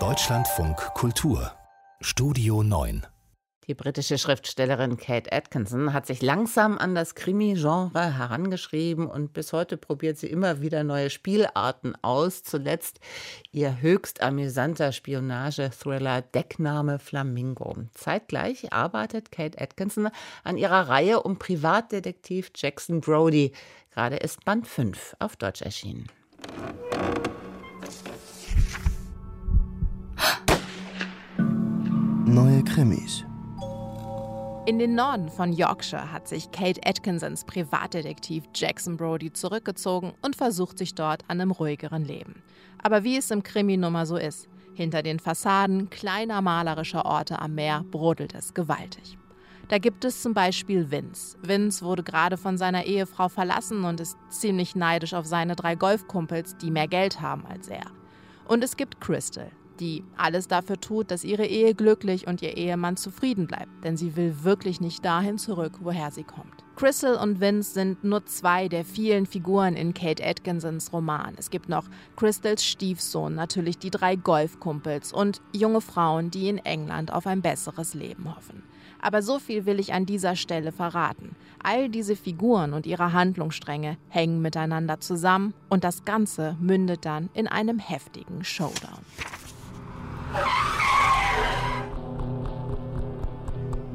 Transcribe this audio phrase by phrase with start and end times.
[0.00, 1.52] Deutschlandfunk Kultur
[2.00, 3.06] Studio 9
[3.68, 9.76] die britische Schriftstellerin Kate Atkinson hat sich langsam an das Krimi-Genre herangeschrieben und bis heute
[9.76, 12.42] probiert sie immer wieder neue Spielarten aus.
[12.42, 12.98] Zuletzt
[13.52, 17.76] ihr höchst amüsanter Spionage-Thriller Deckname Flamingo.
[17.94, 20.10] Zeitgleich arbeitet Kate Atkinson
[20.42, 23.52] an ihrer Reihe um Privatdetektiv Jackson Brody.
[23.92, 26.08] Gerade ist Band 5 auf Deutsch erschienen.
[32.34, 33.24] Neue Krimis
[34.66, 40.78] in den Norden von Yorkshire hat sich Kate Atkinsons Privatdetektiv Jackson Brody zurückgezogen und versucht
[40.78, 42.42] sich dort an einem ruhigeren Leben.
[42.82, 47.54] Aber wie es im Krimi nummer so ist, hinter den Fassaden kleiner malerischer Orte am
[47.54, 49.16] Meer brodelt es gewaltig.
[49.68, 51.36] Da gibt es zum Beispiel Vince.
[51.40, 56.56] Vince wurde gerade von seiner Ehefrau verlassen und ist ziemlich neidisch auf seine drei Golfkumpels,
[56.56, 57.86] die mehr Geld haben als er.
[58.48, 62.96] Und es gibt Crystal, die alles dafür tut, dass ihre Ehe glücklich und ihr Ehemann
[62.96, 66.64] zufrieden bleibt, denn sie will wirklich nicht dahin zurück, woher sie kommt.
[66.76, 71.34] Crystal und Vince sind nur zwei der vielen Figuren in Kate Atkinsons Roman.
[71.36, 71.84] Es gibt noch
[72.16, 77.94] Crystals Stiefsohn, natürlich die drei Golfkumpels und junge Frauen, die in England auf ein besseres
[77.94, 78.64] Leben hoffen.
[79.00, 81.36] Aber so viel will ich an dieser Stelle verraten.
[81.62, 87.46] All diese Figuren und ihre Handlungsstränge hängen miteinander zusammen und das Ganze mündet dann in
[87.46, 89.03] einem heftigen Showdown.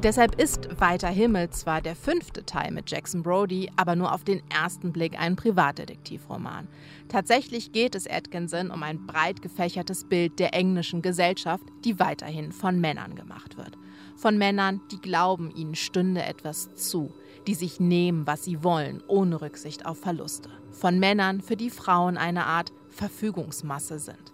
[0.02, 4.40] Deshalb ist Weiter Himmel zwar der fünfte Teil mit Jackson Brody, aber nur auf den
[4.48, 6.68] ersten Blick ein Privatdetektivroman.
[7.10, 12.80] Tatsächlich geht es Atkinson um ein breit gefächertes Bild der englischen Gesellschaft, die weiterhin von
[12.80, 13.76] Männern gemacht wird.
[14.16, 17.12] Von Männern, die glauben, ihnen stünde etwas zu,
[17.46, 20.48] die sich nehmen, was sie wollen, ohne Rücksicht auf Verluste.
[20.70, 24.32] Von Männern, für die Frauen eine Art Verfügungsmasse sind.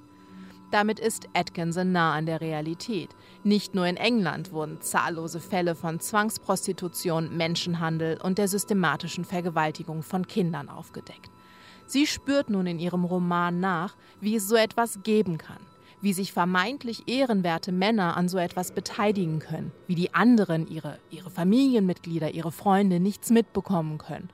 [0.72, 3.10] Damit ist Atkinson nah an der Realität.
[3.44, 10.26] Nicht nur in England wurden zahllose Fälle von Zwangsprostitution, Menschenhandel und der systematischen Vergewaltigung von
[10.26, 11.30] Kindern aufgedeckt.
[11.86, 15.60] Sie spürt nun in ihrem Roman nach, wie es so etwas geben kann,
[16.00, 21.30] wie sich vermeintlich ehrenwerte Männer an so etwas beteiligen können, wie die anderen, ihre, ihre
[21.30, 24.30] Familienmitglieder, ihre Freunde nichts mitbekommen können.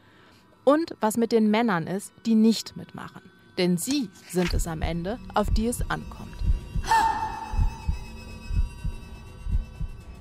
[0.64, 3.31] Und was mit den Männern ist, die nicht mitmachen.
[3.58, 6.32] Denn sie sind es am Ende, auf die es ankommt.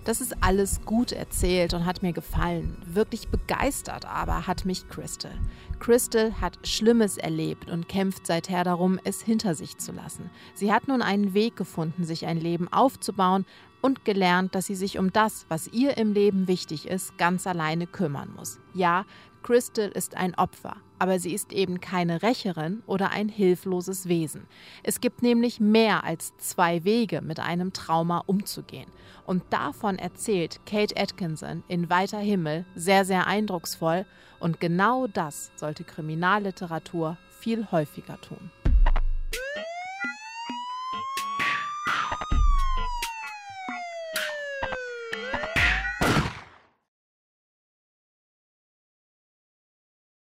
[0.04, 2.76] Das ist alles gut erzählt und hat mir gefallen.
[2.86, 5.32] Wirklich begeistert aber hat mich Crystal.
[5.80, 10.32] Crystal hat Schlimmes erlebt und kämpft seither darum, es hinter sich zu lassen.
[10.56, 13.46] Sie hat nun einen Weg gefunden, sich ein Leben aufzubauen
[13.82, 17.86] und gelernt, dass sie sich um das, was ihr im Leben wichtig ist, ganz alleine
[17.86, 18.60] kümmern muss.
[18.74, 19.06] Ja,
[19.44, 24.46] Crystal ist ein Opfer, aber sie ist eben keine Rächerin oder ein hilfloses Wesen.
[24.84, 28.86] Es gibt nämlich mehr als zwei Wege, mit einem Trauma umzugehen.
[29.26, 34.06] Und davon erzählt Kate Atkinson in Weiter Himmel sehr, sehr eindrucksvoll.
[34.40, 38.52] Und genau das sollte Kriminalliteratur viel häufiger tun.